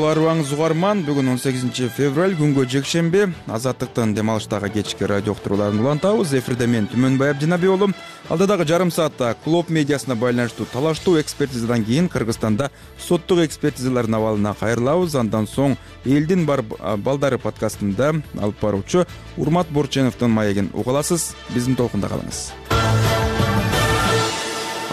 [0.00, 6.32] арыбаңыз угарман бүгүн он сегизинчи февраль күнгө жекшемби азаттыктын дем алыштагы кечки радио уктурууларын улантабыз.
[6.32, 7.90] Эфирде мен түмөнбай абдинаби уулу
[8.32, 15.14] алдыдагы жарым саатта клуб медиасына байланыштуу талаштуу экспертизадан кийин кыргызстанда соттук экспертизалардын абалына кайрылабыз.
[15.20, 19.04] Андан соң элдин бар балдары подкастында алып баруучу
[19.36, 21.34] урмат борченовдун маегин уга аласыз.
[21.50, 22.52] Биздин толкунда калыңыз.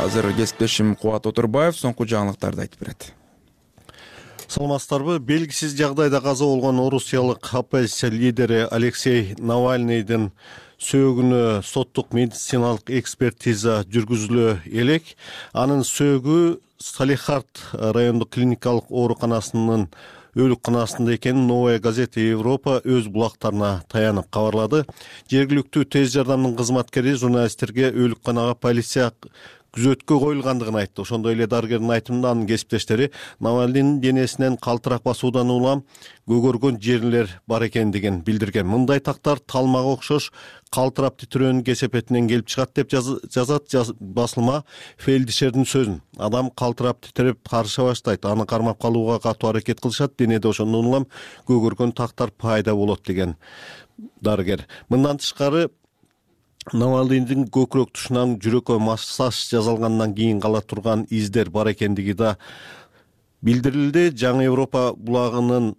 [0.03, 3.13] Азыр кесиптешим кубат отурбаев соңку жаңылыктарды айтып берет
[4.49, 5.19] саламатсыздарбы?
[5.19, 10.31] Белгисиз жагдайда каза болгон орусиялык оппозиция лидери алексей навальныйдын
[10.81, 15.13] сөөгүнө соттук медициналык экспертиза жүргүзүлө элек.
[15.53, 19.85] Анын сөөгү салихард райондук клиникалык ооруканасынын
[20.39, 24.83] өлүкканасында экенин новая газета европа өз булактарына таянып кабарлады.
[25.29, 29.11] Жергиликтүү тез жардамдын кызматкери журналисттерге өлүкканага полиция
[29.75, 31.03] күзөткө коюлгандыгын айтты.
[31.03, 35.83] Ошондой эле дарыгердин айтымында анын кесиптештери навальныйдын денесинен калтырак басуудан улам
[36.29, 38.67] көгөргөн жерлер бар экендигин билдирген.
[38.67, 40.31] Мындай тактар талмага окшош
[40.73, 44.63] калтырап титирөөнүн кесепетинен келип чыгат деп жазат басылма
[44.97, 46.01] фельдишердин сөзүн.
[46.17, 51.07] Адам калтырап титиреп карыша баштайт аны кармап калууга катуу аракет кылышат денеде ошондон улам
[51.47, 53.35] көгөргөн тактар пайда болот деген
[54.21, 54.67] дарыгер.
[54.89, 55.69] Мындан тышкары
[56.73, 62.35] навальныйдын көкүрөк тушунан жүрөккө массаж жасалгандан кийин кала турган издер бар экендиги да
[63.41, 64.09] билдирилди.
[64.11, 65.73] Жаңы европа булагынын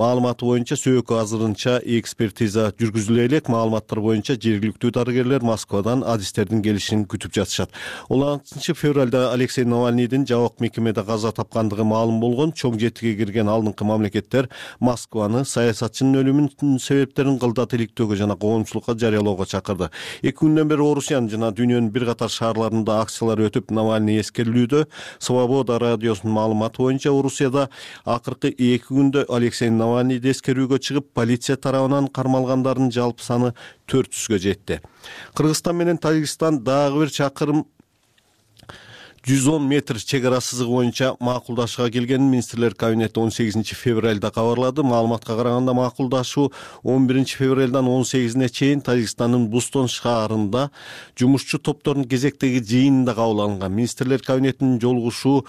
[0.00, 3.50] маалыматы боюнча сөөккө азырынча экспертиза жүргүзүлө элек.
[3.52, 7.74] Маалыматтар боюнча жергиликтүү дарыгерлер москвадан адистердин келишин күтүп жатышат.
[8.08, 13.84] Он алтынчы февралда алексей навальныйдын жабык мекемеде каза тапкандыгы маалым болгон чоң жетиге кирген алдыңкы
[13.84, 14.48] мамлекеттер
[14.80, 19.90] москваны саясатчынын өлүмүнүн себептерин кылдат иликтөөгө жана коомчулукка жарыялоого чакырды.
[20.22, 24.86] Эки күндөн бери орусиянын жана дүйнөнүн бир катар шаарларында акциялар өтүп навальный эскерилүүдө
[25.18, 27.68] свобода радиосунун маалыматы боюнча орусияда
[28.04, 33.54] акыркы эки күндө алексей эскерүүгө чыгып полиция тарабынан кармалгандардын жалпы саны
[33.86, 34.80] төрт жүзгө жетти.
[35.34, 37.66] Кыргызстан менен тажикстан дагы бир чакырым
[39.26, 44.82] жүз он метр чек ара сызыгы боюнча макулдашууга келгенин министрлер кабинети он сегизинчи февралда кабарлады.
[44.82, 46.52] Маалыматка караганда макулдашуу
[46.82, 50.70] он биринчи февралдан он сегизине чейин тажикстандын бустон шаарында
[51.18, 55.44] жумушчу топтордун кезектеги жыйынында кабыл алынган министрлер кабинетинин жолугушуу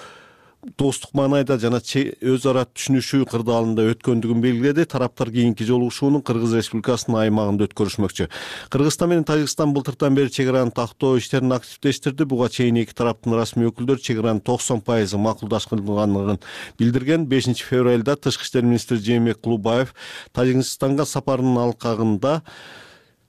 [0.78, 4.86] достук маанайда жана өз ара түшүнүшүү кырдаалында өткөндүгүн белгиледи.
[4.86, 8.28] Тараптар кийинки жолугушууну кыргыз республикасынын аймагында өткөрүшмөкчү.
[8.74, 12.26] Кыргызстан менен тажикстан былтыртан бери чек араны тактоо иштерин активдештирди.
[12.30, 16.40] Буга чейин эки тараптын расмий өкүлдөрү чек аранын токсон пайызы макулдашкылганын
[16.78, 17.26] билдирген.
[17.26, 19.96] Бешинчи февралда тышкы иштер министри жээнбек кулубаев
[20.32, 22.42] тажикстанга сапарынын алкагында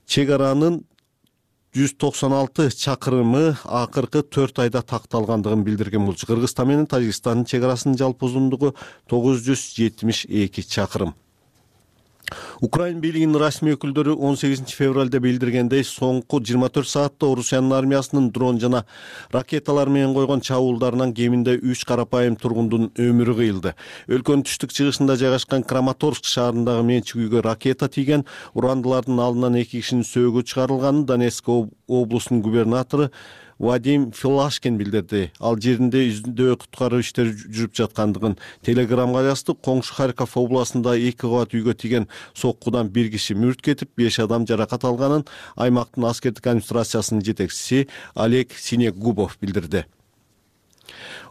[0.06, 0.82] чек аранын
[1.72, 7.96] жүз токсон алты чакырымы акыркы төрт айда такталгандыгын билдирген болчу кыргызстан менен тажикстандын чек арасынын
[7.96, 8.74] жалпы узундугу
[9.08, 11.14] тогуз жүз жетимиш эки чакырым
[12.60, 18.60] украин бийлигинин расмий өкүлдөрү он сегизинчи февралда билдиргендей соңку жыйырма төрт саатта орусиянын армиясынын дрон
[18.60, 18.84] жана
[19.32, 23.74] ракеталар менен койгон чабуулдарынан кеминде үч карапайым тургундун өмүрү кыйылды.
[24.08, 30.44] Өлкөнүн түштүк чыгышында жайгашкан краматорск шаарындагы менчик үйгө ракета тийген урандылардын алдынан эки кишинин сөөгү
[30.46, 33.10] чыгарылганын донецк облусунун губернатору
[33.62, 35.30] вадим филашкин билдирди.
[35.40, 38.36] Ал жеринде издөө куткаруу иштери жүрүп жаткандыгын
[38.66, 39.54] телеграмга жазды.
[39.54, 44.84] Коңшу харьков областында эки кабат үйгө тийген соккудан бир киши мүрт кетип беш адам жаракат
[44.84, 45.24] алганын
[45.56, 49.86] аймактын аскердик администрациясынын жетекчиси олег синегубов билдирди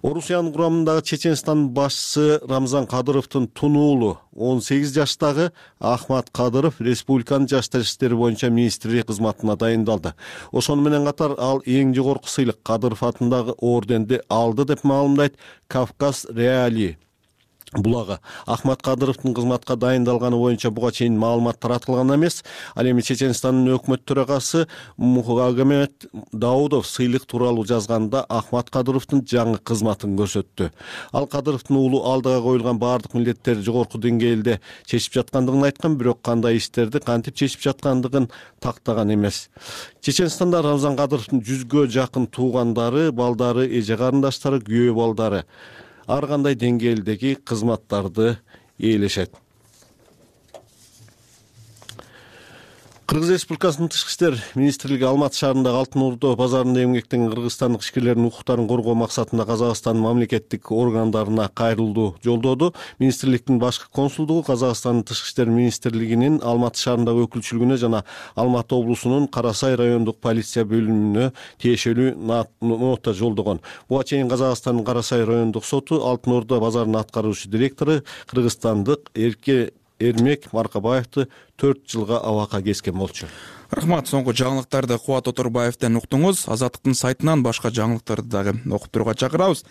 [0.02, 7.82] орусиянын курамындагы чеченстандын башчысы рамзан кадыровдун тун уулу он сегиз жаштагы ахмат кадыров республиканын жаштар
[7.82, 10.14] иштери боюнча министри кызматына дайындалды.
[10.52, 15.38] Ошону менен катар ал эң жогорку сыйлык кадыров атындагы орденди алды деп маалымдайт
[15.68, 16.98] кавказ реалии
[17.74, 22.44] булагы ахмат кадыровдун кызматка дайындалганы боюнча буга чейин маалымат таратылган эмес.
[22.76, 24.68] Ал эми чеченстандын өкмөт төрагасы
[24.98, 30.72] мухагомед даудов сыйлык тууралуу жазганда ахмат кадыровдун жаңы кызматын көрсөттү.
[31.14, 37.00] Ал кадыровдун уулу алдыга коюлган баардык милдеттерди жогорку деңгээлде чечип жаткандыгын айткан бирок кандай иштерди
[37.00, 38.30] кантип чечип жаткандыгын
[38.60, 39.50] тактаган эмес.
[40.02, 45.46] Чеченстанда рамзан кадыровдун жүзгө жакын туугандары балдары эже карындаштары күйөө балдары
[46.08, 48.38] ар кандай деңгээлдеги кызматтарды
[48.80, 49.36] ээлешет
[53.12, 58.94] кыргыз республикасынын тышкы иштер министрлиги алматы шаарындагы алтын ордо базарында эмгектеген кыргызстандык ишкерлердин укуктарын коргоо
[58.96, 62.70] максатында казакстандын мамлекеттик органдарына кайрылуу жолдоду.
[63.00, 69.76] Министрликтин башкы консулдугу казакстандын тышкы иштер министрлигинин алматы шаарындагы өкүлчүлүгүнө жана алматы облусунун кара сай
[69.76, 73.60] райондук полиция бөлүмүнө тиешелүү нота жолдогон.
[73.90, 80.50] Буга чейин казакстандын кара сай райондук соту алтын ордо базарынын аткаруучу директору кыргызстандык эрке эрмек
[80.54, 81.28] маркабаевди
[81.62, 83.30] төрт жылга абакка кескен болчу.
[83.72, 86.48] Рахмат соңку жаңылыктарды кубат оторбаевден уктуңуз.
[86.52, 89.64] Азаттыктын сайтынан башка жаңылыктарды дагы окуп турууга чакырабыз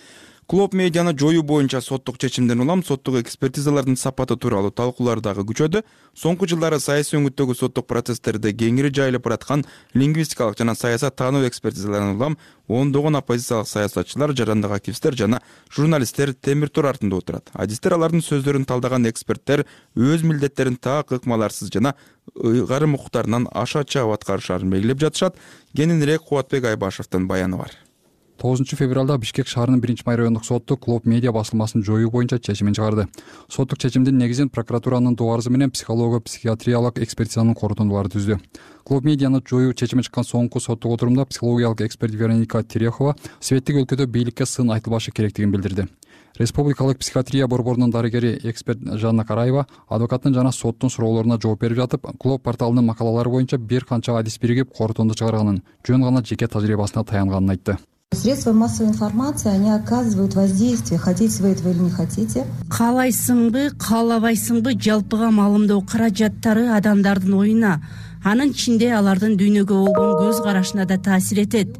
[0.50, 5.84] клоп медианы жоюу боюнча соттук чечимден улам соттук экспертизалардын сапаты тууралуу талкуулар дагы күчөдү
[6.18, 9.62] соңку жылдары саясий өңүттөгү соттук процесстерде кеңири жайылып бараткан
[9.94, 12.36] лингвистикалык жана саясат таануу экспертизаларынан улам
[12.66, 15.38] ондогон оппозициялык саясатчылар жарандык активисттер жана
[15.70, 17.52] журналисттер темир тор артында отурат.
[17.54, 21.94] Адистер алардын сөздөрүн талдаган эксперттер өз милдеттерин так ыкмаларсыз жана
[22.34, 25.38] ыйгарым укуктарынан аша чаап аткарышаарын белгилеп жатышат.
[25.76, 27.78] Кененирээк кубатбек айбашевдин баяны бар
[28.40, 33.06] тогузунчу февралда бишкек шаарынын биринчи май райондук соту клоп медиа басылмасын жоюу боюнча чечимин чыгарды.
[33.48, 38.38] Соттук чечимдин негизин прокуратуранын доо арызы менен психолого психиатриялык экспертизанын корутундулары түздү.
[38.84, 44.46] Клоп медианы жоюу чечими чыккан соңку соттук отурумда психологиялык эксперт вероника терехова светтик өлкөдө бийликке
[44.46, 45.88] сын айтылбашы керектигин билдирди.
[46.38, 52.42] Республикалык психиатрия борборунун дарыгери эксперт жанна караева адвокаттын жана соттун суроолоруна жооп берип жатып клоп
[52.42, 57.76] порталынын макалалары боюнча бир канча адис биригип корутунду чыгарганын жөн гана жеке тажрыйбасына таянганын айтты
[58.12, 62.44] средства массовой информации они оказывают воздействие хотите вы этого или не хотите.
[62.68, 67.76] Каалайсыңбы каалабайсыңбы жалпыга маалымдоо каражаттары адамдардын оюна
[68.24, 71.78] анын ичинде алардын дүйнөгө болгон көз карашына да таасир этет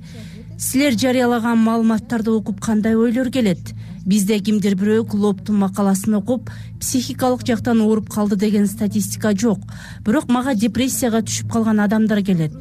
[0.57, 3.75] силер жарыялаган маалыматтарды окуп кандай ойлор келет?
[4.07, 6.49] Бизде кимдир бирөө клоптун макаласын окуп
[6.79, 9.59] психикалык жактан ооруп калды деген статистика жок.
[10.07, 12.55] Бирок мага депрессияга түшүп калган адамдар келет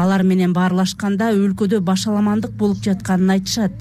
[0.00, 3.72] алар менен баарлашканда өлкөдө башаламандык болуп жатканын айтышат.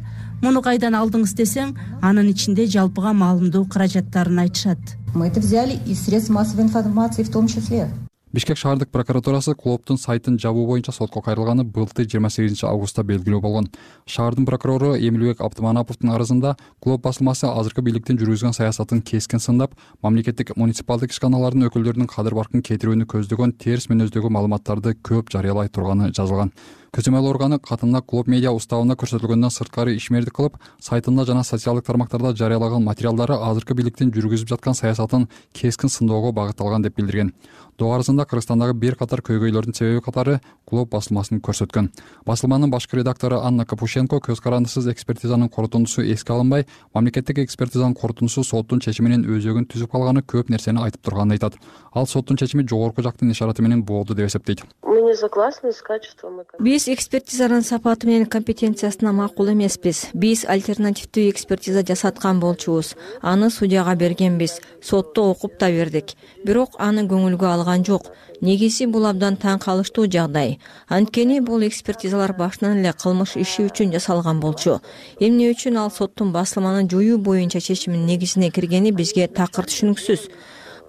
[0.41, 4.79] Муну кайдан алдыңыз десең анын ичинде жалпыга маалымдоо каражаттарын айтышат.
[5.13, 7.89] Мы это взяли из средств массовой информации в том числе
[8.33, 13.69] бишкек шаардык прокуратурасы клоптун сайтын жабуу боюнча сотко кайрылганы былтыр жыйырма сегизинчи августта белгилүү болгон.
[14.05, 19.73] Шаардын прокурору эмилбек абдыманаповдун арызында клоп басылмасы азыркы бийликтин жүргүзгөн саясатын кескин сындап
[20.03, 26.53] мамлекеттик муниципалдык ишканалардын өкүлдөрүнүн кадыр баркын кетирүүнү көздөгөн терс мүнөздөгү маалыматтарды көп жарыялай турганы жазылган
[26.95, 32.83] көзөмөл органы катында клоп медиа уставында көрсөтүлгөндөн сырткары ишмердик кылып сайтында жана социалдык тармактарда жарыялаган
[32.83, 37.33] материалдары азыркы бийликтин жүргүзүп жаткан саясатын кескин сындоого багытталган деп билдирген.
[37.77, 40.39] Доо арызында кыргызстандагы бир катар көйгөйлөрдүн себеби катары
[40.71, 41.89] басылмасын көрсөткөн.
[42.25, 48.79] Басылманын башкы редактору анна капушенко көз карандысыз экспертизанын корутундусу эске алынбай мамлекеттик экспертизанын корутундусу соттун
[48.79, 51.57] чечими менен өзөгүн түзүп калганы көп нерсени айтып турганын айтат.
[51.93, 54.63] Ал соттун чечими жогорку жактын ишараты менен болду деп эсептейт.
[54.83, 60.09] Мы не согласны с качеством биз экспертизанын сапаты менен компетенциясына макул эмеспиз.
[60.13, 62.95] Биз альтернативдүү экспертиза жасаткан болчубуз.
[63.21, 64.59] Аны судьяга бергенбиз.
[64.81, 66.13] Сотто окуп да бердик.
[66.45, 68.11] Бирок аны көңүлгө алган жок.
[68.41, 74.39] Негизи бул абдан таң калыштуу жагдай анткени бул экспертизалар башынан эле кылмыш иши үчүн жасалган
[74.39, 74.79] болчу.
[75.19, 80.29] Эмне үчүн ал соттун басылманы жоюу боюнча чечиминин негизине киргени бизге такыр түшүнүксүз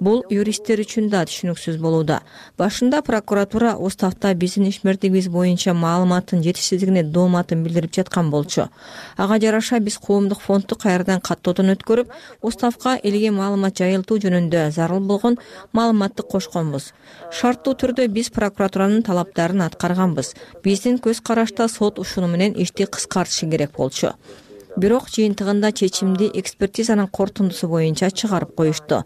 [0.01, 2.21] бул юристтер үчүн да түшүнүксүз болууда.
[2.59, 8.69] Башында прокуратура уставда биздин ишмердигибиз боюнча маалыматтын жетишсиздигине дооматын билдирип жаткан болчу.
[9.17, 12.13] Ага жараша биз коомдук фондду кайрадан каттоодон өткөрүп
[12.43, 15.39] уставга элге маалымат жайылтуу жөнүндө зарыл болгон
[15.73, 16.93] маалыматты кошконбуз.
[17.31, 20.35] Шарттуу түрдө биз прокуратуранын талаптарын аткарганбыз.
[20.65, 24.15] Биздин көз карашта сот ушуну менен ишти кыскартышы керек болчу
[24.77, 29.03] бирок жыйынтыгында чечимди экспертизанын корутундусу боюнча чыгарып коюшту.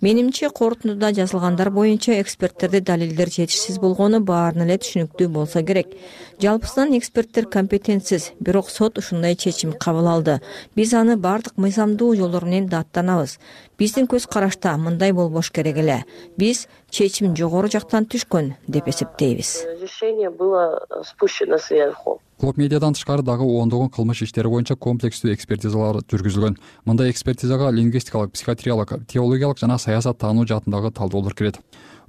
[0.00, 5.94] Менимче корутундуда жазылгандар боюнча эксперттерде далилдер жетишсиз болгону баарына эле түшүнүктүү болсо керек.
[6.42, 10.40] Жалпысынан эксперттер компетентсиз бирок сот ушундай чечим кабыл алды.
[10.74, 13.38] Биз аны баардык мыйзамдуу жолдор менен даттанабыз.
[13.78, 16.04] Биздин көз карашта мындай болбош керек эле.
[16.36, 19.64] Биз чечим жогору жактан түшкөн деп эсептейбиз.
[19.80, 26.58] Решение было спущено сверху клоп медиадан тышкары дагы ондогон кылмыш иштери боюнча комплекстүү экспертизалар жүргүзүлгөн.
[26.84, 31.60] Мындай экспертизага лингвистикалык психиатриялык теологиялык жана саясат таануу жаатындагы талдоолор кирет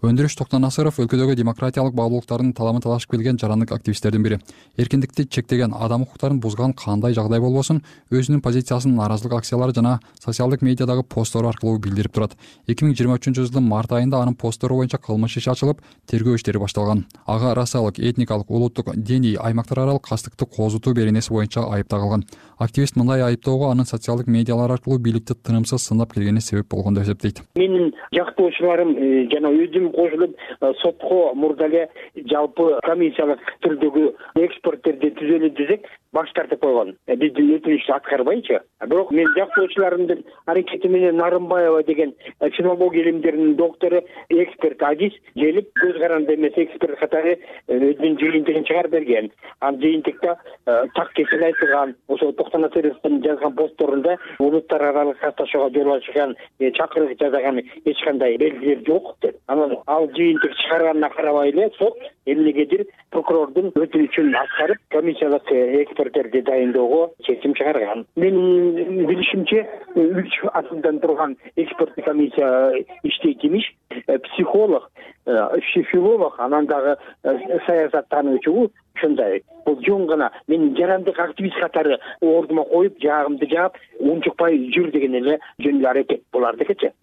[0.05, 4.37] өндүрүш токтонасыров өлкөдөгү демократиялык баалуулуктардын таламын талашып келген жарандык активисттердин бири.
[4.77, 7.81] Эркиндикти чектеген адам укуктарын бузган кандай жагдай болбосун
[8.13, 12.37] өзүнүн позициясын нааразылык акциялары жана социалдык медиадагы посттору аркылуу билдирип турат.
[12.67, 16.61] Эки миң жыйырма үчүнчү жылдын март айында анын посттору боюнча кылмыш иши ачылып тергөө иштери
[16.61, 17.07] башталган.
[17.25, 22.27] Ага расалык этникалык улуттук диний аймактар аралык кастыкты козутуу беренеси боюнча айып тагылган.
[22.59, 27.43] Активист мындай айыптоого анын социалдык медиалар аркылуу бийликти тынымсыз сындап келгени себеп болгон деп эсептейт.
[27.55, 30.35] Менин жактоочуларым э, жана өзүм кошулуп
[30.81, 31.87] сотко мурда эле
[32.31, 34.09] жалпы комиссиялык түрдөгү
[34.47, 36.95] эксперттерди түзөлү десек баш тартып койгон.
[37.07, 42.13] Бизди өтүнүчтү аткарбайчы бирок менин жактоочуларымдын аракети менен нарымбаева деген
[42.55, 49.31] филология илимдеринин доктору эксперт адис келип көз каранды эмес эксперт катары өзүнүн жыйынтыгын чыгарып берген.
[49.59, 56.35] Анан жыйынтыкта так кесел айтылган ошо токтор насыровдун жазган постторунда улуттар аралык катнашууга жол ачкан
[56.59, 59.15] чакырык жасаган эч кандай белгилер жок.
[59.21, 67.11] Деп анан ал жыйынтык чыгарганына карабай эле сот эмнегедир прокурордун өтүнүчүн аткарып комиссиялык эксперттерди дайындоого
[67.23, 68.05] чечим чыгарган.
[68.15, 69.63] Менин билишимче
[69.95, 73.73] үч адамдан турган эксперттик комиссия иштейт имиш
[74.07, 74.91] э, психолог
[75.25, 75.59] э,
[75.91, 79.43] филолог анан дагы э, саясаттануучу ушундай.
[79.65, 85.39] Бул жөн гана мен жарандык активист катары ордума коюп жаагымды жаап унчукпай жүр деген эле
[85.59, 86.93] жөн эле аракет булардыкычы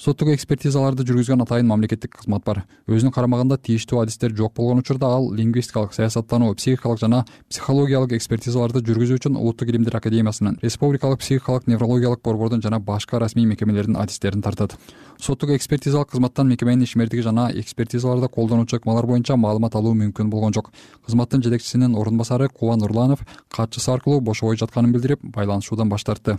[0.00, 2.62] соттук экспертизаларды жүргүзгөн атайын мамлекеттик кызмат бар.
[2.88, 9.20] Өзүнүн карамагында тийиштүү адистер жок болгон учурда ал лингвистикалык саясаттануу психикалык жана психологиялык экспертизаларды жүргүзүү
[9.20, 14.78] үчүн улуттук илимдер академиясынын республикалык психикалык неврологиялык борбордун жана башка расмий мекемелердин адистерин тартат.
[15.20, 20.72] Соттук экспертизалык кызматтан мекеменин ишмердиги жана экспертизаларда колдонуучу ыкмалар боюнча маалымат алуу мүмкүн болгон жок.
[21.04, 23.20] Кызматтын жетекчисинин орун басары кубан нурланов
[23.52, 26.38] катчысы аркылуу бошобой жатканын билдирип байланышуудан баш тартты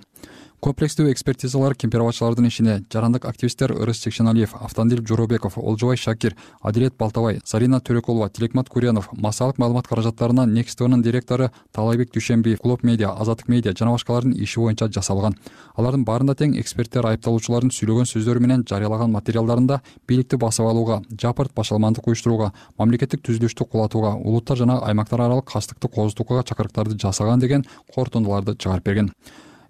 [0.62, 2.76] комплекстүү экспертизалар кемпирабачылардын ишине.
[2.94, 9.58] Жарандык активисттер ырыс чекшеналиев автандил жоробеков олжобай шакир адилет балтабай зарина төрөкулова тилекмат куренов массалык
[9.58, 14.86] маалымат каражаттарына некс твнын директору таалайбек дүйшембиев клоп медиа азаттык медиа жана башкалардын иши боюнча
[14.86, 15.34] жасалган.
[15.76, 22.06] Алардын баарында тең эксперттер айыпталуучулардын сүйлөгөн сөздөрү менен жарыялаган материалдарында бийликти басып алууга жапырт башаламандык
[22.06, 27.66] уюштурууга мамлекеттик түзүлүштү кулатууга улуттар жана аймактар аралык качтыкты козутууга чакырыктарды жасаган деген
[27.96, 29.10] корутундуларды чыгарып берген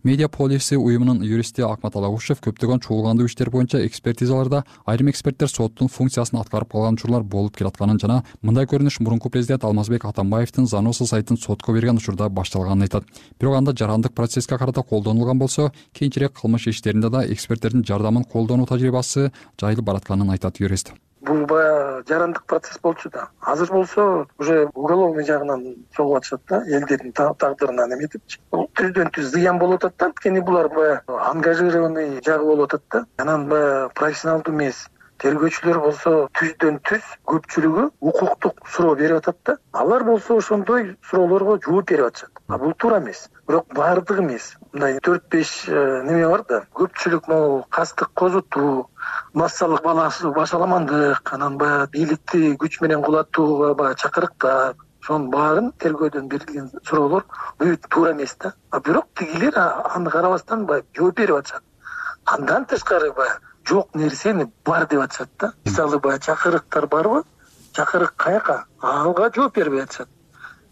[0.04, 6.40] медиа полиси уюмунун юристи акмат алагушев көптөгөн чуулгандуу иштер боюнча экспертизаларда айрым эксперттер соттун функциясын
[6.42, 11.74] аткарып калган учурлар болуп келатканын жана мындай көрүнүш мурунку президент алмазбек атамбаевдин заноса сайтын сотко
[11.74, 13.06] берген учурда башталганын айтат.
[13.40, 19.32] Бирок анда жарандык процесске карата колдонулган болсо кийинчерээк кылмыш иштеринде да эксперттердин жардамын колдонуу тажрыйбасы
[19.62, 23.30] жайылып баратканын айтат юрист бул баягы жарандык процесс болчу да.
[23.42, 29.60] Азыр болсо уже уголовный жагынан согуп атышат да элдердин тагдырына неметипчи бул түздөн түз зыян
[29.60, 30.06] болуп атат да.
[30.12, 33.06] Анткени булар баягы ангажированный жагы болуп атат да.
[33.18, 34.88] Анан баягы профессионалдуу эмес
[35.22, 39.56] тергөөчүлөр болсо түздөн түз көпчүлүгү укуктук суроо берип атат да.
[39.72, 42.42] Алар болсо ошондой суроолорго жооп берип атышат.
[42.48, 43.28] А бул туура эмес.
[43.48, 44.56] Бирок баардыгы эмес.
[44.74, 46.62] Мындай төрт беш э, неме бар да.
[46.74, 48.88] Көпчүлүк могу кастык козутуу
[49.34, 54.76] массалык башаламандык анан баягы бийликти күч менен кулатууга баягы чакырыктар.
[55.02, 57.26] Ошонун баарын тергөөдөн берилген суроолор
[57.90, 58.54] туура эмес да.
[58.72, 61.64] А бирок тигилер аны карабастан баягы жооп берип атышат.
[62.26, 65.54] Андан тышкары баягы жок нерсени бар деп атышат да.
[65.66, 67.24] Мисалы баягы чакырыктар барбы?
[67.74, 68.66] Чакырык каяка?
[68.82, 70.10] Ага жооп бербей атышат.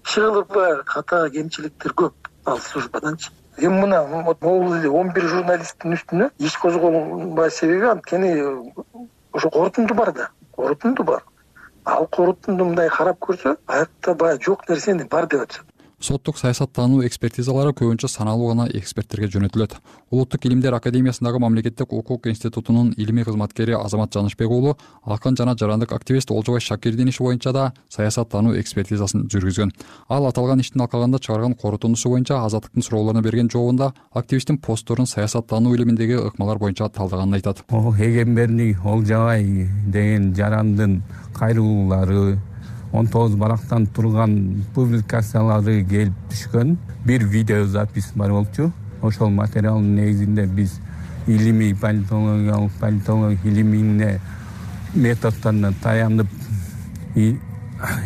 [0.05, 2.13] Иши кылып баягы ката кемчиликтер көп.
[2.45, 3.31] Ал службаданчы.
[3.57, 8.33] Эми мына могул эле он бир журналисттин үстүнө иш козголбоо себеби анткени
[9.33, 10.29] ошо корутунду бар да.
[10.55, 11.23] Корутунду бар.
[11.85, 15.68] Ал корутунду мындай карап көрсө аякта баягы жок нерсени бар деп атышат
[15.99, 19.75] соттук саясаттануу экспертизалары көбүнчө саналуу гана эксперттерге жөнөтүлөт.
[20.11, 26.31] Улуттук илимдер академиясындагы мамлекеттик укук институтунун илимий кызматкери азамат жанышбек уулу акын жана жарандык активист
[26.31, 29.71] олжобай шакирдин иши боюнча да саясаттануу экспертизасын жүргүзгөн.
[30.09, 36.15] Ал аталган иштин алкагында чыгарган корутундусу боюнча азаттыктын суроолоруна берген жообунда активисттин постторун саясаттануу илиминдеги
[36.15, 37.65] ыкмалар боюнча талдаганын айтат.
[37.69, 41.01] Эгембердик олжобай деген жарандын
[41.35, 42.39] кайрылуулары
[42.91, 46.77] он тогуз барактан турган публикациялары келип түшкөн.
[47.05, 48.71] Бир видео запись бар болчу.
[49.01, 50.79] Ошол материалдын негизинде биз
[51.27, 54.19] илимий политологиялык политология илимине
[54.95, 56.27] методдоруна таянып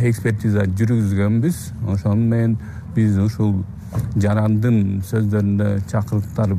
[0.02, 1.64] экспертиза жүргүзгөнбүз.
[1.88, 2.58] Ошону менен
[2.96, 3.64] биз ушул
[4.16, 6.58] жарандын сөздөрүндө чакырыктар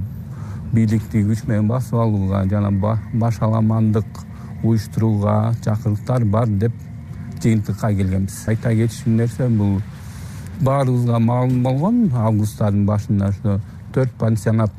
[0.73, 2.71] бийликти күч менен басып алууга жана
[3.13, 4.07] башаламандык
[4.65, 6.73] уюштурууга чакырыктар бар деп
[7.45, 8.41] жыйынтыкка келгенбиз.
[8.49, 9.81] Айта кетишим нерсе бул
[10.61, 13.61] баарыбызга маалым болгон август айынын башында ошо
[13.95, 14.73] төрт пансионат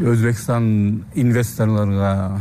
[0.00, 2.40] өзбекстан инвесторлорго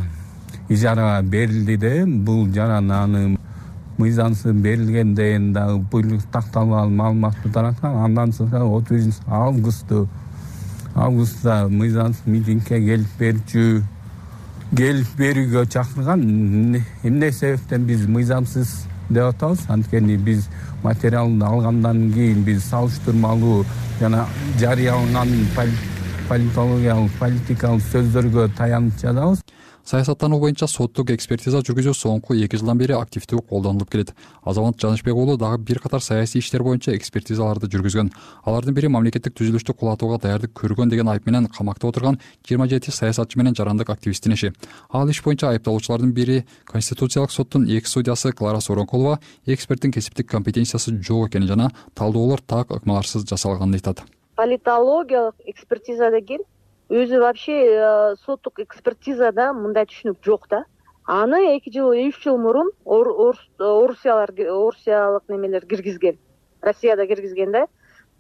[0.70, 3.38] ижарага берилди де бул жарананын
[3.98, 7.98] мыйзамсыз берилген деген дагы буйрук такталбаган маалыматты тараткан.
[8.06, 10.08] Андан соң отуз биринчи августту
[10.96, 13.84] августта мыйзамсыз митингге келип берчү
[14.76, 16.24] келип берүүгө чакырган.
[17.04, 19.66] Эмне себептен биз мыйзамсыз деп атабыз.
[19.70, 20.48] Анткени биз
[20.84, 23.66] материалды алгандан кийин биз салыштырмалуу
[24.00, 24.26] жана
[24.60, 25.30] жарыяланган
[26.30, 29.44] политологиялык политикалык сөздөргө таянып жазабыз
[29.92, 34.14] саясаттануу боюнча соттук экспертиза жүргүзүү соңку эки жылдан бери активдүү колдонулуп келет.
[34.48, 38.12] Азамат жанычбек уулу дагы бир катар саясий иштер боюнча экспертизаларды жүргүзгөн.
[38.48, 43.40] Алардын бири мамлекеттик түзүлүштү кулатууга даярдык көргөн деген айып менен камакта отурган жыйырма жети саясатчы
[43.42, 44.54] менен жарандык активисттин иши
[44.94, 51.28] ал иш боюнча айыпталуучулардын бири конституциялык соттун экс судьясы клара сооронкулова эксперттин кесиптик компетенциясы жок
[51.28, 54.06] экенин жана талдоолор так ыкмаларсыз жасалганын айтат.
[54.38, 56.48] Политологиялык экспертиза деген
[56.92, 60.66] өзү вообще э, соттук экспертизада мындай түшүнүк жок да.
[61.08, 66.20] Аны эки жыл үч жыл мурун орусиялар орусиялык немелер киргизген
[66.62, 67.68] россияда киргизген да.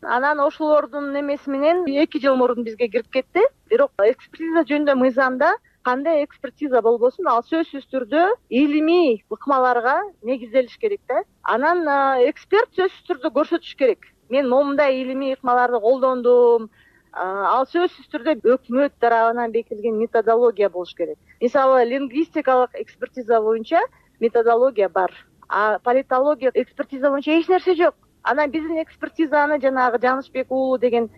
[0.01, 3.43] Анан ошолордун немеси менен эки жыл мурун бизге кирип кетти.
[3.69, 5.51] Бирок экспертиза жөнүндө мыйзамда
[5.83, 11.25] кандай экспертиза болбосун ал сөзсүз түрдө илимий ыкмаларга негизделиш керек да.
[11.43, 14.07] Анан э, эксперт сөзсүз түрдө көрсөтүш керек.
[14.29, 16.69] Мен момундай илимий ыкмаларды колдондум
[17.13, 21.18] ал сөзсүз түрдө өкмөт тарабынан бекитилген методология болуш керек.
[21.41, 23.80] Мисалы лингвистикалык экспертиза боюнча
[24.20, 25.12] методология бар.
[25.50, 27.96] А политология экспертиза боюнча эч нерсе жок.
[28.24, 31.10] Анан биздин экспертизаны жанагы жанычбек уулу деген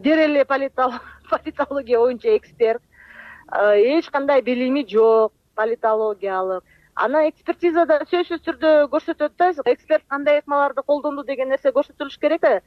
[0.00, 0.44] бир эле
[1.30, 2.82] политология боюнча эксперт.
[3.52, 6.64] Эч кандай билими жок политологиялык.
[7.00, 12.60] Анан экспертизада сөзсүз түрдө көрсөтөт да эксперт кандай ыкмаларды колдонду деген нерсе көрсөтүлүш керек да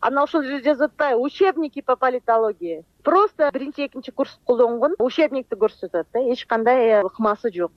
[0.00, 6.06] анан ошол жерде жазып атпайбы учебники по политологии просто биринчи экинчи курс колдонгон учебникти көрсөтөт
[6.12, 7.72] да эч кандай ыкмасы жок.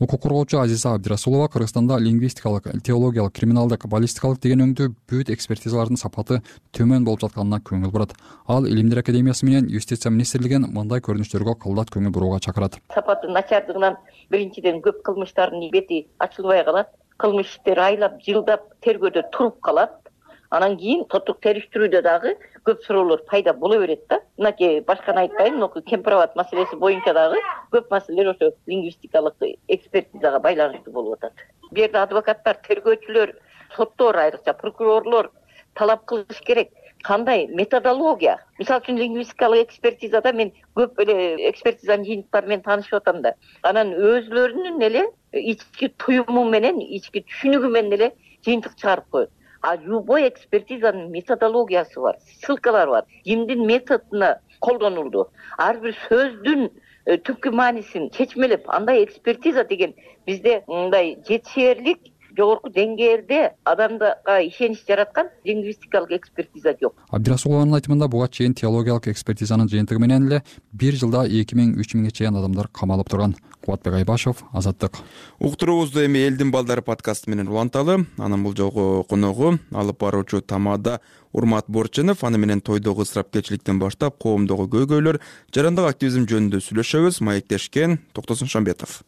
[0.00, 6.40] Укук коргоочу азиза абдирасулова кыргызстанда лингвистикалык теологиялык криминалдык баллистикалык деген өңдүү бүт экспертизалардын сапаты
[6.72, 8.14] төмөн болуп жатканына көңүл бурат.
[8.48, 12.80] Ал илимдер академиясы менен юстиция министрлигин мындай көрүнүштөргө кылдат көңүл бурууга чакырат.
[12.94, 13.98] Сапаты начардыгынан
[14.30, 16.88] биринчиден көп кылмыштардын бети ачылбай калат.
[17.20, 20.09] Кылмыш иштери айлап жылдап тергөөдө туруп калат
[20.50, 22.32] анан кийин соттук териштирүүдө дагы
[22.66, 24.20] көп суроолор пайда боло берет да.
[24.38, 27.38] Мынакей башканы айтпайм мынку кемпир абад маселеси боюнча дагы
[27.72, 29.36] көп маселелер ошо лингвистикалык
[29.68, 31.32] экспертизага байланыштуу болуп атат.
[31.70, 33.34] Бул жерде адвокаттар тергөөчүлөр
[33.76, 35.30] соттор айрыкча прокурорлор
[35.74, 36.74] талап кылыш керек.
[37.02, 38.36] Кандай методология?
[38.58, 43.36] Мисалы үчүн лингвистикалык экспертизада мен көп эле экспертизанын жыйынтыктары менен таанышып атам да.
[43.62, 48.10] Анан өзүлөрүнүн эле ички туюму менен ички түшүнүгү менен эле
[48.44, 53.04] жыйынтык чыгарып коет а любой экспертизанын методологиясы бар ссылкалары бар.
[53.24, 55.28] Кимдин методуна колдонулду.
[55.58, 56.70] Ар бир сөздүн
[57.06, 59.94] э, түпкү маанисин чечмелеп андай экспертиза деген
[60.26, 66.94] бизде мындай жетишээрлик жогорку деңгээлде адамдарга ишенич жараткан лингвистикалык экспертиза жок.
[67.10, 70.42] Абдирасулованын айтымында буга чейин теологиялык экспертизанын жыйынтыгы менен эле
[70.72, 73.34] бир жылда эки миң үч миңге чейин адамдар камалып турган
[73.70, 74.92] кубатбек айбашев азаттык.
[75.38, 78.06] Уктуруубузду эми элдин балдары подкасты менен уланталы.
[78.18, 81.00] Анын бул жолку коногу алып баруучу тамада
[81.32, 85.20] урмат борченов аны менен тойдогу ысырапкерчиликтен баштап коомдогу көйгөйлөр
[85.54, 87.22] жарандык активизм жөнүндө сүйлөшөбүз.
[87.22, 89.02] Маектешкен токтосун шамбетов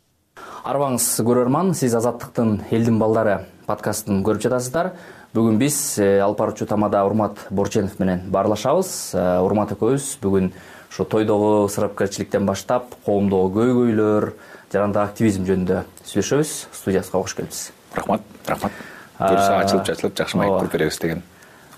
[0.62, 4.92] арыбаңыз көрөрман сиз азаттыктын элдин балдары подкастын көрүп жатасыздар.
[5.34, 10.52] Бүгүн биз э, алып баруучу тамада урмат борченов менен баарлашабыз э, урмат экөөбүз бүгүн
[10.92, 14.26] ушу тойдогу ысырапкерчиликтен баштап коомдогу көйгөйлөр
[14.72, 16.50] жарандык активизм жөнүндө сүйлөшөбүз.
[16.76, 18.72] Студиябызга кош келипсиз рахмат рахмат.
[19.18, 21.22] Буюрса ачылып чачылып жакшы маек куруп беребиз деген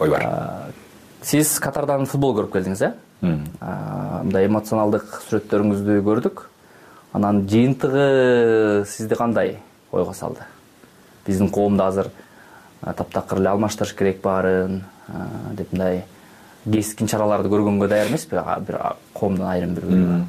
[0.00, 0.26] ой бар.
[1.22, 2.90] Сиз катардан футбол көрүп келдиңиз э?
[3.22, 6.42] Мындай эмоционалдык сүрөттөрүңүздү көрдүк.
[7.14, 9.60] Анан жыйынтыгы сизди кандай
[9.92, 10.42] ойго салды?
[11.26, 12.10] Биздин коомдо азыр
[12.82, 14.82] таптакыр эле алмаштырыш керек баарын
[15.54, 16.02] деп мындай
[16.64, 18.40] кескин чараларды көргөнгө даяр эмеспи?
[18.66, 18.80] Бир
[19.14, 20.24] коомдун айрым бир бөлүгү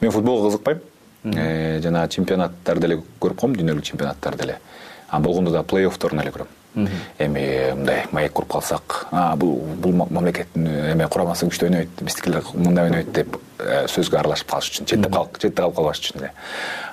[0.00, 0.82] мен футболго кызыкпайм.
[1.24, 4.58] Э, жанагы чемпионаттарды эле көрүп коем дүйнөлүк чемпионаттарды эле
[5.08, 6.50] а болгондо да плей оффторун эле көрөм.
[6.74, 9.06] Эми мындай маек куруп калсак
[9.38, 14.72] бул бул мамлекеттин эме курамасы күчтүү ойнойт биздикилер мындай ойнойт деп э, сөзгө аралашып калыш
[14.72, 16.32] үчүн четте четте калып калбаш үчүн эле.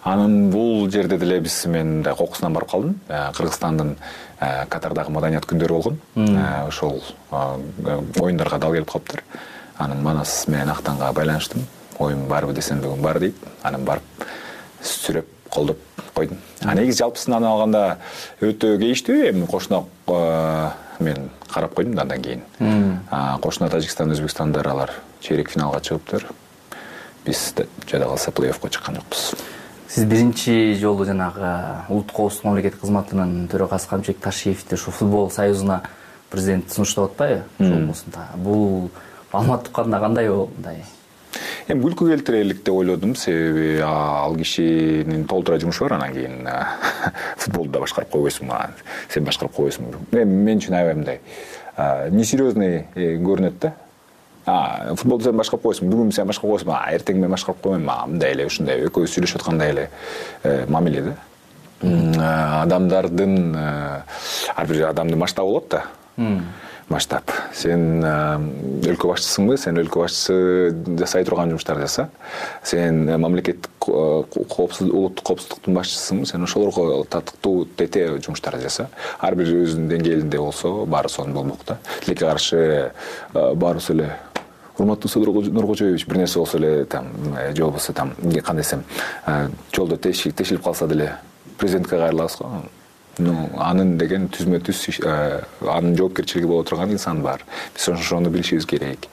[0.04, 3.00] Анан бул жерде деле биз мен мындай кокусунан барып калдым.
[3.10, 3.96] Э, кыргызстандын
[4.42, 6.00] катардагы маданият күндөрү болгон.
[6.68, 9.24] Ошол оюндарга дал келип калыптыр.
[9.78, 11.68] Анан манас менен актанга байланыштым.
[12.00, 13.36] Оюн барбы десем бүгүн бар дейт.
[13.62, 14.26] Анан барып
[14.82, 15.78] сүрөп колдоп
[16.16, 16.38] койдум.
[16.66, 17.98] А негизи жалпысынан алганда
[18.42, 19.46] өтө кейиштүү эми.
[19.46, 19.84] Кошуна
[21.00, 22.42] мен карап койдум да андан кийин.
[23.42, 26.26] Кошуна тажикстан өзбекстандар алар чейрек финалга чыгыптыр.
[27.26, 27.54] Биз
[27.86, 29.36] жада калса плей оффко чыккан жокпуз
[29.92, 31.50] сиз биринчи жолу жанагы
[31.90, 35.82] улуттук коопсуздук мамлекеттик кызматынын төрагасы камчыбек ташиевди ушу футбол союзуна
[36.30, 37.44] президент сунуштап атпайбы?
[38.38, 38.90] Бул
[39.34, 40.86] маалымат укканда кандай болду мындай?
[41.68, 46.48] Эми күлкү келтирерлик деп ойлодум себеби ал кишинин толтура жумушу бар анан кийин
[47.38, 48.56] футболду да башкарып койбойсуңбу
[49.10, 51.20] сен башкарып койбойсуңбу эми мен үчүн аябай мындай
[52.16, 53.76] несерьезный э, көрүнөт да
[54.46, 58.88] футболду сен башкарып койсуң бүгүн сен башкарып койсуң эртең мен башкарып коймойм мындай эле ушундай
[58.88, 59.90] экөөбүз сүйлөшүп аткандай эле
[60.44, 61.16] э, мамиле да?
[61.82, 65.86] Адамдардын ар бир адамдын масштабы болот да?
[66.92, 67.30] Масштаб.
[67.56, 70.36] Сен өлкө башчысыңбы сен өлкө башчысы
[71.00, 72.10] жасай турган жумуштарды жаса.
[72.68, 78.90] Сен мамлекеттик улуттук коопсуздуктун башчысысыңбы сен ошолорго татыктуу тете жумуштарды жаса.
[79.24, 81.80] Ар бир өзүнүн деңгээлинде болсо баары сонун болмок да.
[82.04, 82.92] Тилекке каршы
[83.32, 84.10] баарыбыз эле
[84.82, 88.14] урматтуу содур нуркожоевич бир нерсе болсо эле там э, же болбосо там
[88.44, 88.84] кандай десем
[89.72, 91.18] жолдо тешилип калса деле
[91.58, 92.64] президентке кайрылабыз го.
[93.20, 97.44] Ну анын деген түзмө түз э, анын жоопкерчилиги боло турган инсан бар.
[97.76, 99.08] Биз ошону билишибиз керек.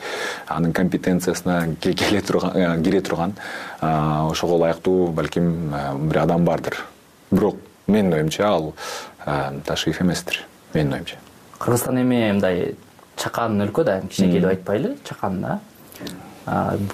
[0.46, 3.34] Анын компетенциясына келе турган э, кире турган
[3.80, 3.86] э,
[4.30, 5.74] ошого ылайыктуу балким
[6.08, 6.78] бир адам бардыр.
[7.30, 8.74] Бирок менин оюмча ал
[9.66, 11.16] ташиев эместир менин оюмча.
[11.58, 12.76] Кыргызстан эми мындай
[13.18, 15.60] чакан өлкө да кичинекей деп айтпайлы чакан да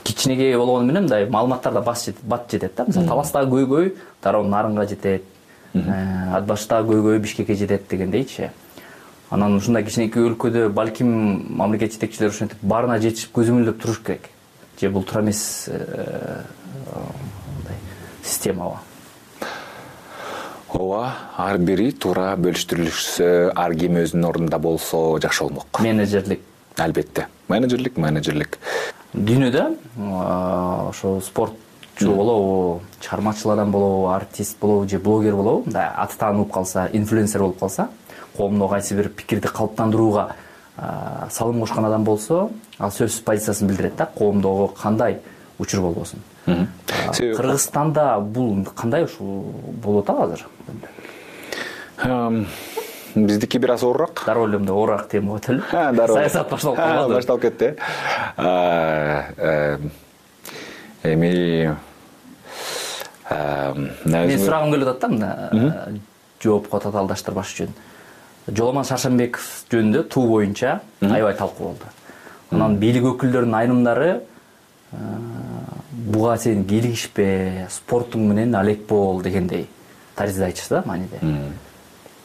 [0.04, 2.84] кичинекей болгону менен мындай маалыматтар да бат жетет да.
[2.87, 5.22] Мисалы таластагы көйгөй дароо нарынга жетет.
[5.74, 8.50] Э, ат баштагы көйгөй бишкекке жетет дегендейчи.
[9.30, 14.30] Анан ушундай кичинекей өлкөдө балким мамлекет жетекчилери ушинтип баарына жетишип көзөмөлдөп туруш керек.
[14.80, 16.42] Же бул туура эмес э,
[17.58, 17.78] мындай
[18.22, 18.78] системабы
[20.74, 25.80] ооба ар бири туура бөлүштүрүлүшсө ар ким өзүнүн ордунда болсо жакшы болмок.
[25.80, 26.40] Менеджерлик.
[26.76, 27.28] Албетте.
[27.48, 28.58] Менеджерлик менеджерлик.
[29.14, 29.68] Дүйнөдө
[30.90, 31.54] ошо спорт
[32.00, 37.60] болобу чыгармачыл адам болобу артист болобу же блогер болобу мындай аты таанылып калса инфлюенсер болуп
[37.60, 37.88] калса
[38.37, 40.34] коомдо кайсы бир пикирди калыптандырууга
[41.30, 45.20] салым кошкон адам болсо ал сөзсүз позициясын билдирет да коомдогу кандай
[45.58, 50.46] учур болбосун себеби кыргызстанда бул кандай ушул болуп атабы азыр?
[53.14, 57.14] Биздики бир аз оорураак дароо эле мындай оорураак тема болуп ателу дароо саясат башталып калбадыбы
[57.14, 57.74] башталып кетти.
[58.37, 59.78] Э
[61.04, 61.76] эми
[64.04, 66.00] мен сурагым келип атат да мына
[66.42, 67.68] жоопко татаалдаштырбаш үчүн.
[68.48, 71.87] Жоломан шаршенбеков жөнүндө туу боюнча аябай талкуу болду.
[72.50, 74.11] Анан бийлик өкүлдөрүнүн айрымдары
[75.90, 79.68] буга сен кийлигишпе спортуң менен алек бол дегендей
[80.16, 81.20] таризде айтышты да мааниде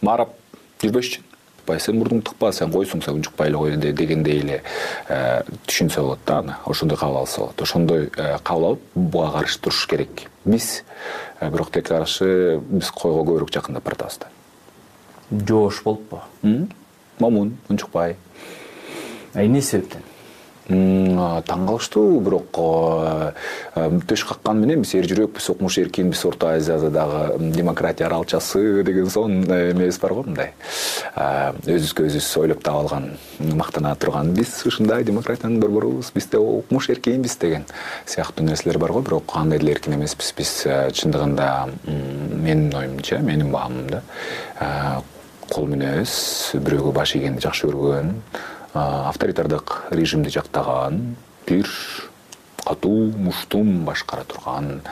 [0.00, 0.36] маарап
[0.82, 1.29] жүрбөшчү
[1.78, 4.60] сен мурдуңду тыкпа сен койсуң сен унчукпай эле кой дегендей эле
[5.08, 7.62] түшүнсө болот да аны ошондой кабыл алса болот.
[7.62, 10.82] Ошондой э, кабыл алып буга каршы туруш керек биз
[11.40, 14.30] э, бирок тилекке каршы биз койго көбүрөөк жакындап баратабыз да
[15.46, 16.22] жоош болуппу
[17.18, 18.16] момун унчукпай
[19.34, 20.02] эмне себептен
[20.70, 23.32] таң калыштуу бирок э,
[23.74, 29.44] э, төш каккан менен биз эр жүрөкпүз укмуш эркинбиз орто азиядагы демократия аралчасы деген сонун
[29.44, 30.52] эмебиз бар го мындай.
[31.16, 33.10] Өзүбүзгө өзүбүз ойлоп таап алган
[33.58, 34.32] мактана турган.
[34.36, 37.66] Биз ушундай демократиянын борборубуз бизде укмуш эркинбиз деген
[38.06, 39.02] сыяктуу нерселер бар го.
[39.02, 40.32] Бирок андай деле эркин эмеспиз.
[40.38, 44.02] Биз э, чындыгында менин оюмча менин баамымда
[45.50, 48.14] кол эмес бирөөгө баш ийгенди жакшы көргөн
[48.74, 51.68] авторитардык режимди жактаган бир
[52.64, 54.82] катуу муштум башкара турган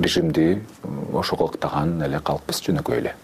[0.00, 0.62] режимди
[1.12, 3.14] ошого ыктаган эле калкпыз жөнөкөй эле.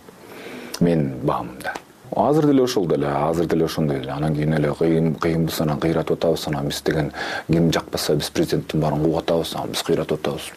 [0.81, 1.75] Менин баамымда
[2.17, 4.13] азыр деле ошол деле азыр деле ошондой эле.
[4.13, 7.13] Анан кийин эле кыйынбыз анан кыйратып атабыз анан биз деген
[7.47, 10.53] ким жакпаса биз президенттин баарын кууп атабыз анан биз кыйратып атабыз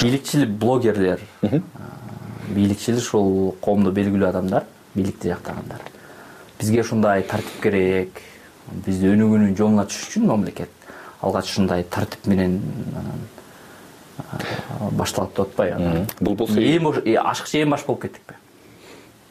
[0.00, 1.20] бийликчил блогерлер.
[2.48, 5.80] Бийликчил ушул коомдо белгилүү адамдар бийликти жактагандар.
[6.58, 8.22] Бизге ушундай тартип керек
[8.86, 10.70] бизди өнүгүүнүн жолуна түшүш үчүн мамлекет
[11.20, 12.60] алгач ушундай тартип менен
[14.92, 18.38] башталат деп атпайбы бул болсо ашыкча эң баш болуп кеттикпи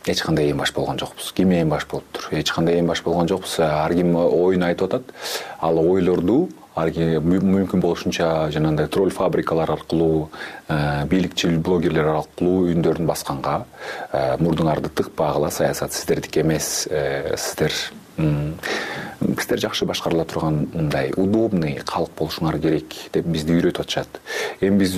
[0.10, 1.32] эч кандай эң баш болгон жокпуз.
[1.38, 2.28] Ким эң баш болуптур?
[2.34, 3.60] Эч кандай эң баш болгон жокпуз.
[3.62, 5.13] Ар ким оюн айтып атат.
[5.62, 10.29] Ал ойлорду мүмкүн болушунча жанагындай тролль фабрикалар аркылуу
[10.69, 13.65] э, бийликчил блогерлер аркылуу үндөрүн басканга
[14.12, 17.75] э, мурдуңарды тыкпагыла саясат сиздердики эмес э, сиздер
[19.51, 24.21] сиздер жакшы башкарыла турган мындай удобный калк болушуңар керек деп бизди үйрөтүп атышат.
[24.62, 24.95] Эми биз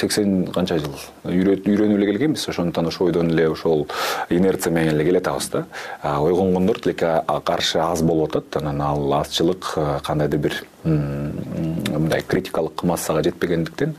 [0.00, 2.48] сексен канча жыл үйрөнүп эле келгенбиз.
[2.50, 3.86] Ошондуктан ошол ойдон эле ошол
[4.28, 5.64] инерция менен эле келатабыз да.
[6.02, 8.56] Ойгонгондор тилекке каршы аз болуп атат.
[8.62, 13.94] Анан ал азчылык кандайдыр бир мындай критикалык массага жетпегендиктен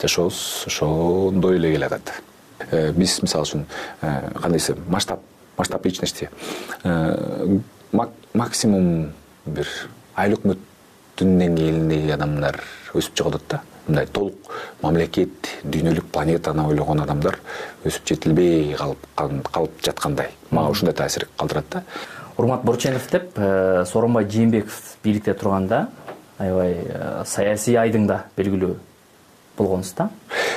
[0.00, 2.12] жашообуз ошондой эле келатат.
[2.70, 3.64] Э, биз мисалы үчүн
[4.02, 5.20] э, кандай десем масштаб
[5.56, 6.30] масштаб личности
[6.84, 7.58] э,
[7.92, 9.12] максимум
[9.46, 9.68] бир
[10.16, 10.60] айыл өкмөт
[11.18, 12.58] түн деңгээлиндеги адамдар
[12.96, 13.60] өсүп чыгып атат да.
[13.86, 14.52] Мындай толук
[14.82, 17.40] мамлекет дүйнөлүк планетаны ойлогон адамдар
[17.84, 20.30] өсүп жетилбей калып жаткандай.
[20.50, 21.82] Мага ушундай таасир калтырат да.
[22.36, 25.88] Урмат борченов деп э, сооронбай жээнбеков бийликте турганда
[26.38, 28.76] аябай э, саясий айдыңда белгилүү
[29.58, 30.08] болгонсуз да.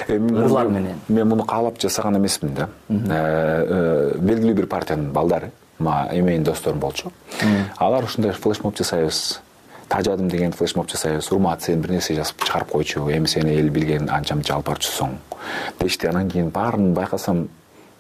[0.08, 1.02] Ырлар менен.
[1.08, 2.70] мен муну каалап жасаган эмесмин да.
[2.90, 7.12] Белгилүү бир партиянын балдары мага эмейин досторум болчу.
[7.78, 9.42] Алар ушундай флешмоб жасайбыз
[9.90, 14.10] тажадым деген флешмоб жасайбыз урмат сен бир нерсе жазып чыгарып койчу эми сени эл билген
[14.10, 15.18] анча мынча алып барчусуң
[15.80, 17.48] дешти анан кийин баарын байкасам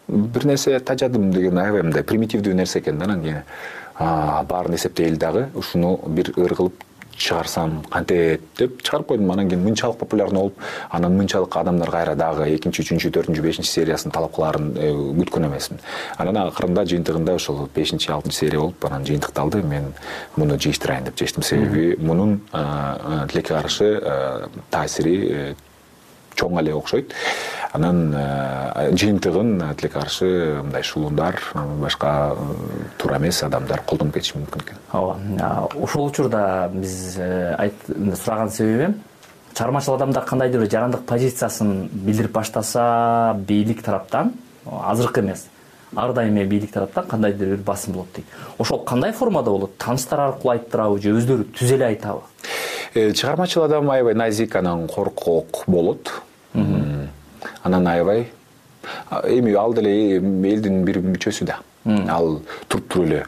[0.07, 3.43] бир нерсе тажадым деген аябай мындай примитивдүү нерсе экен да анан кийин
[4.49, 6.83] баарын эсептейли дагы ушуну бир ыр кылып
[7.17, 9.31] чыгарсам кантет деп чыгарып койдум.
[9.31, 14.11] Анан кийин мынчалык популярный болуп анан мынчалык адамдар кайра дагы экинчи үчүнчү төртүнчү бешинчи сериясын
[14.11, 15.79] талап кылаарын э, күткөн эмесмин.
[16.17, 19.63] Анан акырында жыйынтыгында ошол бешинчи алтынчы серия болуп анан жыйынтыкталды.
[19.63, 19.93] Мен
[20.35, 21.43] муну жыйыштырайын деп чечтим.
[21.43, 25.55] Себеби мунун тилекке каршы таасири
[26.35, 27.13] чоң эле окшойт.
[27.73, 30.27] Анан э, жыйынтыгын тилекке каршы
[30.63, 31.39] мындай шулундар
[31.81, 34.79] башка э, туура эмес адамдар колдонуп кетиши мүмкүн экен.
[34.93, 37.71] Ооба ошол учурда биз э,
[38.23, 39.01] сураган себебим
[39.55, 44.33] чыгармачыл адамдар кандайдыр бир жарандык позициясын билдирип баштаса бийлик тараптан
[44.65, 45.47] азыркы эмес
[45.95, 48.25] ар дайым эле бийлик тараптан кандайдыр бир басым болот дейт.
[48.57, 49.77] Ошол кандай формада болот?
[49.77, 52.21] Тааныштар аркылуу айттырабы же өздөрү түзө эле айтабы
[52.95, 56.11] чыгармачыл адам аябай назик анан коркок болот.
[56.53, 58.29] Анан аябай
[59.23, 61.59] эми ал деле элдин бир мүчөсү да.
[62.09, 63.25] Ал туруп туруп эле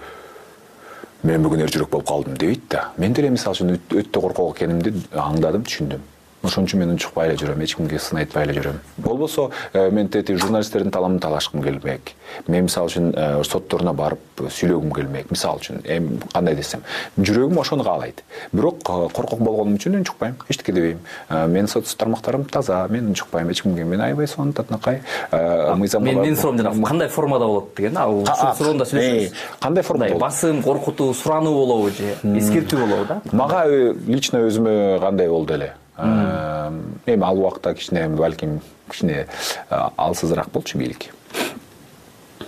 [1.24, 2.92] мен бүгүн эр жүрөк болуп калдым дебейт да.
[2.98, 6.02] Мен деле мисалы үчүн өтө коркок экенимди аңдадым түшүндүм
[6.48, 8.80] ошон үчүн мен унчукпай эле жүрөм эч кимге сын айтпай эле жүрөм.
[8.98, 12.14] Болбосо э, мен тетиги журналисттердин таламын талашкым келбек.
[12.48, 16.84] Мен мисалы үчүн э, сотторуна барып сүйлөгүм келмек мисалы үчүн эми кандай десем.
[17.18, 18.24] Жүрөгүм ошону каалайт.
[18.52, 23.64] Бирок э, коркок болгонум үчүн унчукпайм эчтеке дебейм менин соц тармактарым таза мен унчукпайм эч
[23.64, 25.02] кимге мен аябай сонун татынакай.
[25.32, 29.34] Мыйзам менин суроом жанагы кандай формада болот деген ал ушул суроону да сүйлөшөбүз.
[29.60, 30.22] кандай формада болот?
[30.22, 33.22] басым коркутуу сурануу болобу же эскертүү болобу да.
[33.32, 33.66] Мага
[34.08, 39.28] лично өзүмө кандай болду эле эми ал убакта кичине балким кичине
[39.70, 41.14] алсызыраак болчу бийлик.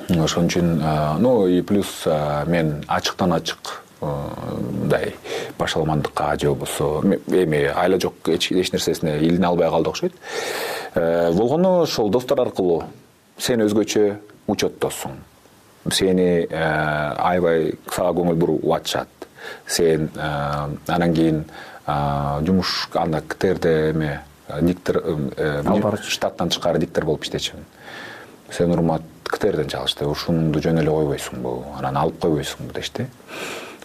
[0.09, 2.05] Ошон үчүн ну и плюс
[2.47, 5.15] мен ачыктан ачык мындай
[5.57, 10.13] башаламандыкка же болбосо эми айла жок эч нерсесине илине албай калды окшойт.
[10.95, 12.83] Болгону ошол достор аркылуу
[13.38, 15.12] сен өзгөчө учеттосуң.
[15.91, 19.07] Сени аябай сага көңүл буруп атышат
[19.67, 21.45] сен анан кийин
[22.45, 24.21] жумуш анда ктрде эме
[24.62, 27.65] диктор э, алып барчу штаттан тышкары диктор болуп иштечүмүн
[28.52, 33.06] сен урмат ктрден чалышты ушунуңду жөн эле койбойсуңбу анан алып койбойсуңбу дешти.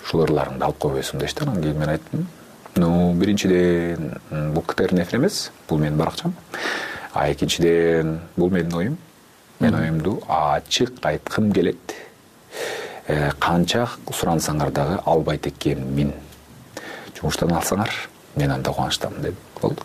[0.04, 2.26] Ушул ырларыңды алып койбойсуңбу дешти анан кийин мен айттым.
[2.80, 4.14] Ну биринчиден
[4.54, 6.34] бул ктрдин эфири эмес бул менин баракчам.
[7.12, 8.98] А экинчиден бул менин оюм.
[9.60, 11.76] Мен оюмду ачык айткым келет.
[11.90, 12.03] э,
[13.38, 16.12] канча сурансаңар дагы албайт экенмин
[17.18, 17.90] жумуштан алсаңар
[18.36, 19.82] мен анда кубанычтамын дедим болду.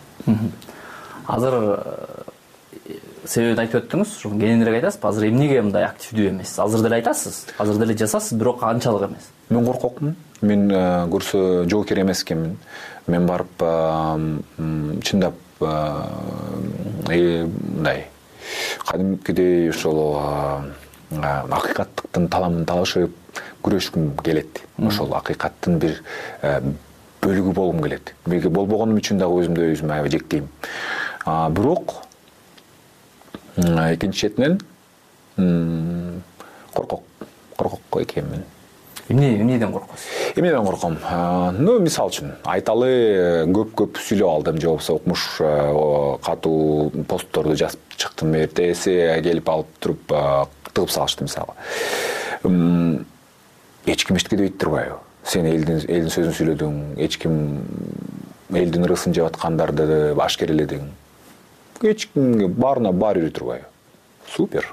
[1.26, 6.98] Азыр э, себебин айтып өттүңүз ошо кененирээк айтасызбы азыр эмнеге мындай активдүү эмессиз азыр деле
[6.98, 9.28] айтасыз азыр деле жазасыз бирок анчалык эмес?
[9.48, 10.16] Мен коркокмун.
[10.40, 12.56] Мен э, көрсө жоокер эмес экенмин
[13.06, 13.62] мен барып
[15.04, 15.66] чындап э,
[17.06, 18.06] мындай
[18.86, 20.16] кадимкидей ошол
[21.10, 23.10] акыйкаттыктын таламын талашып
[23.64, 24.62] күрөшкүм келет.
[24.78, 26.00] Ошол акыйкаттын бир
[27.22, 28.14] бөлүгү болгум келет.
[28.26, 30.48] Болбогонум үчүн дагы өзүмдү өзүм аябай жектейм
[31.56, 31.98] бирок
[33.56, 34.60] экинчи четинен
[36.72, 37.02] коркок
[37.56, 38.44] коркок экенмин.
[39.08, 40.96] Эмне эмнеден коркосуз эмнеден корком?
[41.58, 44.60] Ну мисалы үчүн айталы э, көп көп сүйлөп алдым.
[44.60, 48.36] Же болбосо укмуш э, катуу постторду жазып чыктым.
[48.38, 48.94] Эртеси
[49.24, 50.14] келип алып туруп
[50.74, 51.54] тыгып салышты мисалы
[53.86, 54.98] эч ким эчтеке дебейт турбайбы?
[55.24, 57.62] Сен элдин элдин сөзүн сүйлөдүң эч ким
[58.56, 60.90] элдин ырысын жеп аткандарды ашкереледиң
[61.82, 63.66] эч кимге баарына баары бир турбайбы?
[64.28, 64.72] Супер.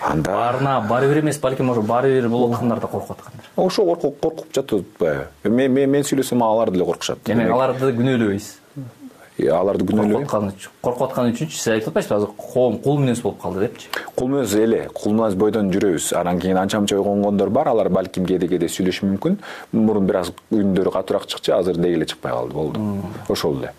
[0.00, 3.84] Анда баарына баары бир эмес балким ошо баары бир болуп аткандар да коркуп аткандыр ошо
[3.84, 7.18] коркуп жатып атпайбы мен сүйлөсөм алар деле коркушат.
[7.26, 8.54] Демек аларды күнөөлөбөйсүз
[9.46, 10.26] аларды күнөөлөбөйм
[10.82, 13.90] коркуп атканы үчүнчү сиз айтып атпайсызбы азыр коом кул мүнөз болуп калды депчи.
[14.16, 16.08] Кул мүнөз эле кул мүнөз бойдон жүрөбүз.
[16.18, 19.36] Анан кийин анча мынча ойгонгондор бар алар балким кээде кээде сүйлөшүшү мүмкүн.
[19.72, 22.82] Мурун бир аз үндөрү катуураак чыкчу азыр деги эле чыкпай калды болду.
[23.28, 23.72] Ошол эле.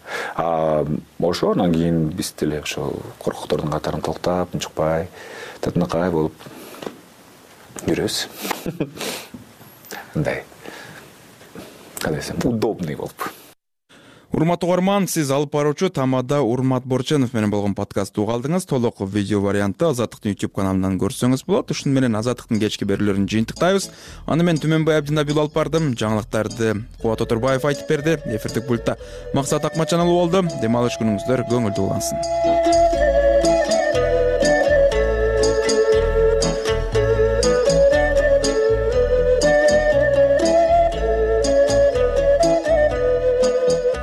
[1.19, 5.09] Ошо анан кийин биз деле ошол коркоктордун катарын толуктап унчукпай
[5.59, 6.47] татынакай болуп
[7.83, 8.27] жүрөбүз.
[10.15, 10.43] Мындай
[11.99, 13.29] кандай десем удобный болуп
[14.31, 19.41] урматтуу угарман сиз алып баруучу тамада урмат борченов менен болгон подкастты уга алдыңыз толук видео
[19.41, 21.71] вариантты азаттыктын youtube каналынан көрсөңүз болот.
[21.73, 23.89] Ушуну менен азаттыктын кечки берүүлөрүн жыйынтыктайбыз.
[24.27, 25.91] Аны мен түмөнбай абдинабиұлы алып бардым.
[25.97, 28.17] Жаңылыктарды кубат оторбаев айтып берди.
[28.29, 28.97] Эфирдик пультта
[29.33, 32.98] максат акматжан болду дем алыш күнүңүздөр көңүлдүү улансын